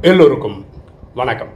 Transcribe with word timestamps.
எல்லோருக்கும் 0.00 0.56
வணக்கம். 1.14 1.52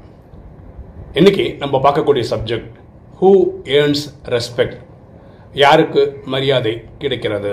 இன்னைக்கு 1.12 1.44
நம்ம 1.58 1.78
பார்க்கக்கூடிய 1.78 2.24
சப்ஜெக்ட் 2.30 2.76
ஹூ 3.20 3.30
ஏர்ன்ஸ் 3.64 4.04
ரெஸ்பெக்ட் 4.24 4.76
யாருக்கு 5.52 6.02
மரியாதை 6.24 6.72
கிடைக்கிறது? 6.98 7.52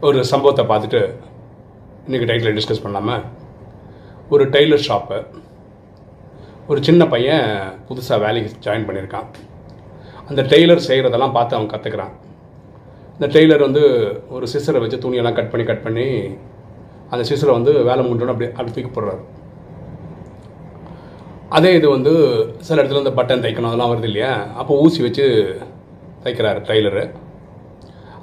ஒரு 0.00 0.24
சம்பவத்தை 0.24 0.64
பார்த்துட்டு 0.64 1.00
இன்னைக்கு 2.06 2.28
டைட்டில் 2.30 2.56
டிஸ்கஸ் 2.58 2.82
பண்ணலாமா? 2.84 3.22
ஒரு 4.28 4.46
டெய்லர் 4.48 4.84
ஷாப்பு 4.88 5.26
ஒரு 6.66 6.82
சின்ன 6.82 7.06
பையன் 7.06 7.46
புதுசாக 7.88 8.18
வேலைக்கு 8.24 8.70
ஜாயின் 8.70 8.88
பண்ணியிருக்கான். 8.88 9.28
அந்த 10.28 10.42
டெய்லர் 10.42 10.86
செய்கிறதெல்லாம் 10.88 11.36
பார்த்து 11.38 11.56
அவன் 11.56 11.72
கற்றுக்கிறான் 11.74 12.16
இந்த 13.12 13.28
டெய்லர் 13.38 13.66
வந்து 13.68 13.84
ஒரு 14.28 14.46
சிசரை 14.54 14.80
வச்சு 14.80 15.02
துணியெல்லாம் 15.04 15.38
கட் 15.38 15.50
பண்ணி 15.50 15.66
கட் 15.66 15.82
பண்ணி 15.82 16.08
அந்த 17.10 17.22
சிசரை 17.30 17.50
வந்து 17.50 17.84
வேலை 17.84 18.04
முடிஞ்சோன்னு 18.04 18.34
அப்படி 18.34 18.50
அப்படி 18.50 18.72
தூக்கி 18.72 19.00
போடுறாரு. 19.00 19.22
அதே 21.56 21.70
இது 21.78 21.86
வந்து 21.96 22.12
சில 22.66 22.80
இடத்துல 22.80 23.02
இந்த 23.02 23.12
பட்டன் 23.18 23.42
தைக்கணும் 23.44 23.70
அதெல்லாம் 23.70 23.92
வருது 23.92 24.08
இல்லையா? 24.10 24.32
அப்போ 24.60 24.72
ஊசி 24.84 25.00
வச்சு 25.06 25.24
தைக்கிறாரு 26.24 26.60
டெய்லரு 26.68 27.04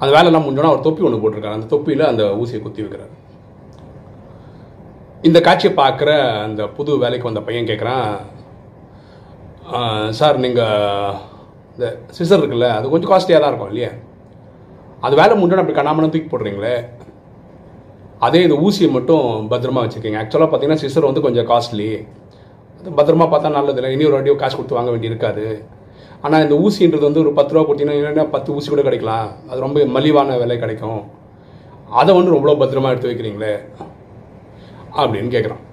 அந்த 0.00 0.10
வேலைலாம் 0.16 0.44
முடிஞ்சோன்னா 0.44 0.72
அவர் 0.72 0.86
தொப்பி 0.86 1.02
ஒன்று 1.06 1.22
போட்டிருக்காரு. 1.22 1.56
அந்த 1.58 1.68
தொப்பியில் 1.72 2.10
அந்த 2.10 2.24
ஊசியை 2.42 2.60
குத்தி 2.62 2.84
வைக்கிறார். 2.84 3.14
இந்த 5.28 5.38
காட்சியை 5.46 5.72
பார்க்குற 5.80 6.10
அந்த 6.46 6.62
புது 6.76 6.92
வேலைக்கு 7.02 7.28
வந்த 7.28 7.40
பையன் 7.48 7.68
கேட்குறான் 7.70 8.06
சார் 10.18 10.42
நீங்கள் 10.44 11.18
இந்த 11.74 11.86
சிசர் 12.16 12.40
இருக்குல்ல 12.42 12.70
அது 12.78 12.92
கொஞ்சம் 12.92 13.10
காஸ்ட்லியாக 13.12 13.42
தான் 13.42 13.52
இருக்கும் 13.52 13.72
இல்லையா? 13.72 13.90
அது 15.06 15.14
வேலை 15.20 15.34
முடிஞ்சோன்னு 15.40 15.62
அப்படி 15.64 15.76
கண்ணாமணம் 15.80 16.12
தூக்கி 16.14 16.30
போடுறீங்களே? 16.30 16.74
அதே 18.26 18.40
இந்த 18.46 18.56
ஊசியை 18.66 18.88
மட்டும் 18.96 19.26
பத்திரமா 19.52 19.82
வச்சுருக்கீங்க 19.84 20.20
ஆக்சுவலாக 20.22 20.48
பார்த்தீங்கன்னா 20.48 20.82
சிசர் 20.84 21.08
வந்து 21.10 21.26
கொஞ்சம் 21.26 21.48
காஸ்ட்லி 21.52 21.90
பத்திரமா 22.98 23.26
பார்த்தா 23.32 23.56
நல்லது 23.58 23.78
இல்லை 23.80 23.92
இனி 23.94 24.04
ஒரு 24.08 24.16
வாட்டியோ 24.16 24.34
காசு 24.42 24.54
கொடுத்து 24.56 24.78
வாங்க 24.78 24.90
வேண்டி 24.92 25.10
இருக்காது 25.12 25.46
ஆனால் 26.24 26.42
இந்த 26.44 26.54
ஊசின்றது 26.64 27.08
வந்து 27.08 27.22
ஒரு 27.22 27.30
பத்து 27.38 27.54
ரூபா 27.54 27.62
கொடுத்தீங்கன்னா 27.68 28.24
பத்து 28.34 28.54
ஊசி 28.56 28.68
கூட 28.72 28.82
கிடைக்கலாம். 28.88 29.28
அது 29.50 29.58
ரொம்ப 29.66 29.84
மலிவான 29.96 30.36
விலை 30.42 30.56
கிடைக்கும். 30.64 31.02
அதை 32.00 32.10
வந்து 32.18 32.34
ரொம்ப 32.36 32.52
பத்திரமா 32.62 32.90
எடுத்து 32.92 33.10
வைக்கிறீங்களே 33.10 33.54
அப்படின்னு 35.00 35.30
கேட்குறான் 35.34 35.64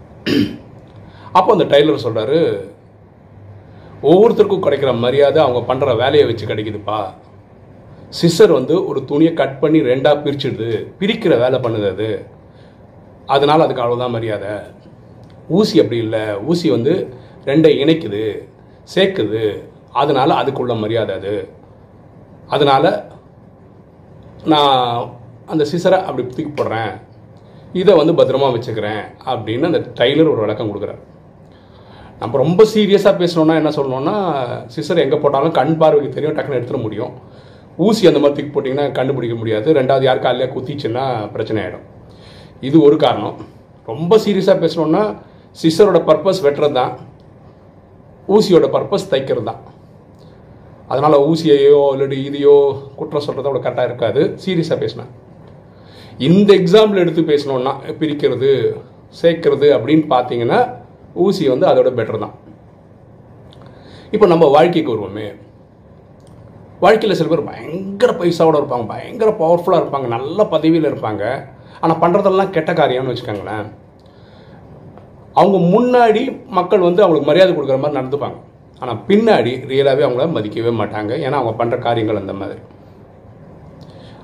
அப்போ 1.37 1.49
அந்த 1.55 1.65
டைலர் 1.73 2.05
சொல்கிறாரு 2.05 2.39
ஒவ்வொருத்தருக்கும் 4.09 4.65
கிடைக்கிற 4.65 4.91
மரியாதை 5.05 5.39
அவங்க 5.45 5.61
பண்ணுற 5.69 5.95
வேலையை 6.01 6.25
வச்சு 6.29 6.51
கிடைக்குதுப்பா. 6.51 6.99
சிஸ்டர் 8.19 8.57
வந்து 8.57 8.75
ஒரு 8.89 8.99
துணியை 9.11 9.31
கட் 9.39 9.59
பண்ணி 9.61 9.79
ரெண்டாக 9.91 10.21
பிரிச்சிடுது. 10.25 10.69
பிரிக்கிற 10.99 11.33
வேலை 11.43 11.57
பண்ணுது 11.63 11.87
அது. 11.93 12.09
அதனால் 13.35 13.63
அதுக்கு 13.65 13.83
அவ்வளோதான் 13.85 14.15
மரியாதை. 14.17 14.53
ஊசி 15.47 15.75
அப்படி 15.81 15.99
இல்லை. 16.05 16.23
ஊசி 16.49 16.69
வந்து 16.69 16.93
ரெண்டை 17.45 17.71
இணைக்குது 17.83 18.23
சேர்க்குது. 18.95 19.43
அதனால் 20.01 20.39
அதுக்குள்ள 20.39 20.73
மரியாதை 20.79 21.15
அது. 21.15 21.35
அதனால் 22.47 22.89
நான் 24.53 25.11
அந்த 25.45 25.65
சிசரை 25.71 25.99
அப்படி 26.07 26.23
தூக்கி 26.27 26.51
போடுறேன். 26.51 26.91
இதை 27.81 27.93
வந்து 27.99 28.13
பத்திரமா 28.13 28.47
வச்சுக்கிறேன் 28.55 29.03
அப்படின்னு 29.31 29.69
அந்த 29.69 29.79
டைலர் 29.99 30.31
ஒரு 30.33 30.41
விளக்கம் 30.45 30.69
கொடுக்குறாரு. 30.69 31.01
நம்ம 32.19 32.37
ரொம்ப 32.37 32.61
சீரியஸாக 32.73 33.15
பேசணுன்னா 33.21 33.55
என்ன 33.61 33.71
சொல்லணும்னா 33.77 34.15
சிசர் 34.75 35.03
எங்கே 35.03 35.17
போட்டாலும் 35.23 35.51
கண் 35.51 35.77
பார்வைக்கு 35.77 36.15
தெரியும் 36.15 36.37
டக்குன்னு 36.37 36.59
எடுத்துட 36.59 36.81
முடியும். 36.81 37.13
ஊசி 37.85 38.07
அந்த 38.07 38.19
மாதிரி 38.19 38.37
தூக்கி 38.37 38.53
போட்டிங்கன்னா 38.53 38.91
கண்டுபிடிக்க 38.91 39.35
முடியாது. 39.35 39.73
ரெண்டாவது 39.73 40.01
யார் 40.01 40.19
காலையில் 40.19 40.53
குத்திச்சுன்னா 40.55 41.31
பிரச்சனை 41.33 41.63
ஆகிடும் 41.63 41.85
இது 42.61 42.77
ஒரு 42.81 42.95
காரணம். 42.95 43.37
ரொம்ப 43.85 44.17
சீரியஸாக 44.25 44.57
பேசணுன்னா 44.63 45.03
சிஸ்டரோட 45.61 45.99
பர்பஸ் 46.09 46.43
வெட்டுறது 46.45 46.77
தான் 46.79 46.93
ஊசியோட 48.35 48.65
பர்பஸ் 48.75 49.11
தைக்கிறது 49.13 49.47
தான் 49.49 49.61
அதனால் 50.91 51.23
ஊசியையோ 51.29 51.79
இல்லாட்டி 51.93 52.17
இதையோ 52.27 52.57
குற்றம் 52.99 53.23
சொல்கிறத 53.25 53.47
அவ்வளோ 53.47 53.63
கரெக்டாக 53.63 53.89
இருக்காது. 53.89 54.21
சீரியஸாக 54.43 54.77
பேசினேன். 54.83 55.09
இந்த 56.27 56.49
எக்ஸாம்பிள் 56.59 57.01
எடுத்து 57.03 57.21
பேசணுன்னா 57.31 57.73
பிரிக்கிறது 58.01 58.51
சேர்க்கறது 59.21 59.67
அப்படின்னு 59.77 60.05
பார்த்தீங்கன்னா 60.13 60.59
ஊசி 61.25 61.43
வந்து 61.53 61.67
அதோட 61.71 61.89
பெட்டர் 61.97 62.23
தான். 62.23 62.35
இப்போ 64.15 64.25
நம்ம 64.33 64.45
வாழ்க்கைக்கு 64.55 64.93
வருவோமே. 64.93 65.27
வாழ்க்கையில் 66.83 67.17
சில 67.19 67.29
பேர் 67.31 67.49
பயங்கர 67.51 68.11
பைசாவோட 68.21 68.57
இருப்பாங்க 68.61 68.87
பயங்கர 68.93 69.29
பவர்ஃபுல்லாக 69.43 69.83
இருப்பாங்க 69.83 70.09
நல்ல 70.15 70.39
பதவியில் 70.53 70.89
இருப்பாங்க. 70.91 71.23
ஆனால் 71.81 72.01
பண்ணுறதெல்லாம் 72.03 72.53
கெட்ட 72.55 72.71
காரியம்னு 72.81 73.13
வச்சுக்கோங்களேன். 73.13 73.67
அவங்க 75.41 75.57
முன்னாடி 75.73 76.21
மக்கள் 76.57 76.85
வந்து 76.87 77.01
அவங்களுக்கு 77.03 77.29
மரியாதை 77.29 77.51
கொடுக்குற 77.53 77.77
மாதிரி 77.81 77.99
நடந்துப்பாங்க. 77.99 78.37
ஆனால் 78.81 78.99
பின்னாடி 79.09 79.51
ரியலாகவே 79.71 80.03
அவங்கள 80.07 80.25
மதிக்கவே 80.37 80.71
மாட்டாங்க. 80.79 81.11
ஏன்னா 81.25 81.37
அவங்க 81.41 81.53
பண்ணுற 81.59 81.77
காரியங்கள் 81.85 82.21
அந்த 82.23 82.33
மாதிரி. 82.41 82.59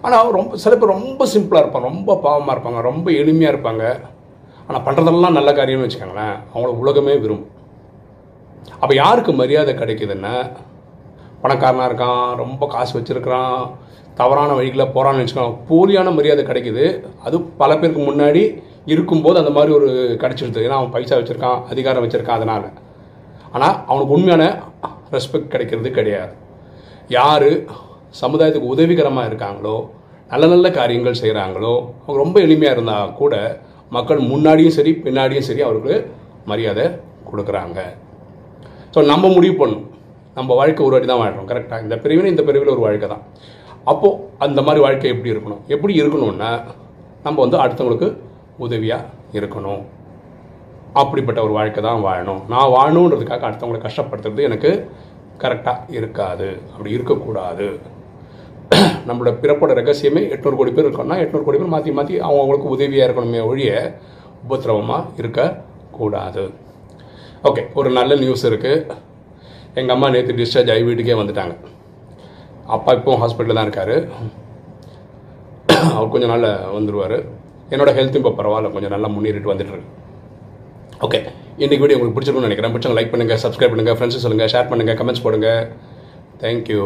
ஆனால் 0.05 0.33
ரொம்ப 0.37 0.57
சில 0.63 0.73
பேர் 0.75 0.93
ரொம்ப 0.95 1.25
சிம்பிளாக 1.33 1.63
இருப்பாங்க. 1.63 1.89
ரொம்ப 1.91 2.17
பாவமாக 2.25 2.55
இருப்பாங்க. 2.55 2.79
ரொம்ப 2.89 3.07
எளிமையாக 3.21 3.53
இருப்பாங்க. 3.53 3.83
ஆனால் 4.67 4.83
பண்ணுறதெல்லாம் 4.87 5.37
நல்ல 5.37 5.51
காரியம்னு 5.59 5.87
வச்சுக்கோங்களேன். 5.87 6.35
அவங்கள 6.51 6.71
உலகமே 6.83 7.15
விரும்பும். 7.23 7.49
அப்போ 8.81 8.93
யாருக்கு 9.03 9.31
மரியாதை 9.41 9.73
கிடைக்குதுன்னா 9.75 10.35
பணக்காரனாக 11.43 11.87
இருக்கான் 11.89 12.27
ரொம்ப 12.41 12.67
காசு 12.73 12.93
வச்சுருக்கிறான் 12.97 13.57
தவறான 14.19 14.51
வழிகளில் 14.57 14.93
போகிறான்னு 14.95 15.23
வச்சுக்கோங்க. 15.23 15.55
போலியான 15.69 16.11
மரியாதை 16.17 16.43
கிடைக்குது. 16.45 16.85
அது 17.25 17.35
பல 17.61 17.71
பேருக்கு 17.77 18.01
முன்னாடி 18.11 18.43
இருக்கும்போது 18.91 19.37
அந்த 19.41 19.51
மாதிரி 19.57 19.71
ஒரு 19.79 19.89
கிடச்சிருது 20.21 20.63
ஏன்னா 20.65 20.77
அவன் 20.79 20.93
பைசா 20.95 21.17
வச்சுருக்கான் 21.19 21.59
அதிகாரம் 21.73 22.03
வச்சுருக்கான் 22.05 22.39
அதனால். 22.39 22.65
ஆனால் 23.55 23.75
அவனுக்கு 23.89 24.15
உண்மையான 24.17 24.43
ரெஸ்பெக்ட் 25.15 25.51
கிடைக்கிறது 25.53 25.89
கிடையாது. 25.97 26.33
யார் 27.17 27.49
சமுதாயத்துக்கு 28.21 28.73
உதவிகரமாக 28.73 29.29
இருக்காங்களோ 29.29 29.77
நல்ல 30.31 30.45
நல்ல 30.53 30.67
காரியங்கள் 30.79 31.21
செய்கிறாங்களோ 31.21 31.73
அவங்க 32.03 32.17
ரொம்ப 32.23 32.37
எளிமையாக 32.45 32.75
இருந்தால் 32.75 33.13
கூட 33.21 33.33
மக்கள் 33.95 34.21
முன்னாடியும் 34.31 34.75
சரி 34.77 34.91
பின்னாடியும் 35.05 35.47
சரி 35.49 35.61
அவருக்கு 35.67 35.95
மரியாதை 36.51 36.85
கொடுக்குறாங்க. 37.29 37.79
ஸோ 38.93 38.99
நம்ம 39.11 39.29
முடிவு 39.35 39.55
பண்ணணும். 39.61 39.87
நம்ம 40.37 40.55
வாழ்க்கை 40.59 40.83
ஒரு 40.85 40.93
வாட்டி 40.95 41.09
தான் 41.09 41.21
வாழ்கிறோம் 41.23 41.49
கரெக்டாக 41.51 41.85
இந்த 41.85 41.95
பிரிவில் 42.03 42.31
இந்த 42.33 42.43
பிரிவில் 42.47 42.73
ஒரு 42.75 42.83
வாழ்க்கை 42.85 43.07
தான். 43.13 43.23
அப்போது 43.91 44.19
அந்த 44.45 44.59
மாதிரி 44.67 44.81
வாழ்க்கை 44.85 45.09
எப்படி 45.13 45.31
இருக்கணும்? 45.33 45.61
எப்படி 45.75 45.93
இருக்கணும்னா 46.01 46.51
நம்ம 47.25 47.37
வந்து 47.45 47.57
அடுத்தவங்களுக்கு 47.63 48.09
உதவியாக 48.57 49.03
இருக்கணும். 49.33 49.81
அப்படிப்பட்ட 50.93 51.43
ஒரு 51.43 51.53
வாழ்க்கை 51.53 51.83
தான் 51.83 52.03
வாழணும். 52.03 52.41
நான் 52.47 52.73
வாழணுன்றதுக்காக 52.75 53.47
அடுத்தவங்களை 53.49 53.79
கஷ்டப்படுத்துறது 53.85 54.41
எனக்கு 54.41 54.89
கரெக்டாக 55.39 55.79
இருக்காது. 55.89 56.61
அப்படி 56.71 56.91
இருக்கக்கூடாது. 56.91 57.79
நம்மளோட 59.07 59.31
பிறப்போட 59.41 59.71
ரகசியமே 59.79 60.21
எட்நூறு 60.33 60.55
கோடி 60.55 60.71
பேர் 60.71 60.85
இருக்கோம்னா 60.85 61.17
எட்நூறு 61.23 61.43
கோடி 61.43 61.57
பேர் 61.57 61.67
மாற்றி 61.67 61.91
மாற்றி 61.91 62.19
அவங்களுக்கு 62.19 62.67
உதவியாக 62.69 63.07
இருக்கணுமே 63.07 63.45
ஒழிய 63.45 63.71
உபத்திரவமாக 64.43 65.09
இருக்கக்கூடாது 65.17 66.51
ஓகே 67.43 67.63
ஒரு 67.73 67.89
நல்ல 67.89 68.15
நியூஸ் 68.15 68.45
இருக்குது 68.45 68.85
எங்கள் 69.73 69.95
அம்மா 69.95 70.09
நேற்று 70.09 70.33
டிஸ்சார்ஜ் 70.33 70.71
ஆகி 70.71 70.83
வீட்டுக்கே 70.83 71.13
வந்துட்டாங்க. 71.13 71.55
அப்பா 72.67 72.93
இப்போவும் 72.93 73.21
ஹாஸ்பிட்டலில் 73.23 73.53
தான் 73.53 73.67
இருக்கார். 73.69 73.95
அவர் 75.97 76.09
கொஞ்சம் 76.09 76.29
நாளில் 76.29 76.51
வந்துடுவார் 76.73 77.17
என்னோட 77.71 77.91
ஹெல்த் 77.97 78.17
இப்போ 78.19 78.31
பரவாயில்ல 78.39 78.71
கொஞ்சம் 78.75 78.93
நல்லா 78.95 79.09
முன்னேறிட்டு 79.15 79.51
வந்துட்டுருக்கு 79.51 79.91
ஓகே 81.05 81.19
இன்றைக்கி 81.63 81.81
வீடியோ 81.83 81.97
உங்களுக்கு 81.97 82.15
பிடிச்சிருக்கும்னு 82.15 82.49
நினைக்கிறேன். 82.49 82.73
பிடிச்சவங்க 82.73 82.97
லைக் 82.99 83.13
பண்ணுங்கள் 83.13 83.41
சப்ஸ்கிரைப் 83.43 83.73
பண்ணுங்கள் 83.73 83.97
ஃப்ரெண்ட்ஸு 83.97 84.23
சொல்லுங்கள் 84.23 84.51
ஷேர் 84.53 84.69
பண்ணுங்கள் 84.71 84.97
கமெண்ட்ஸ் 84.99 85.23
போடுங்க. 85.25 85.49
தேங்க்யூ 86.43 86.85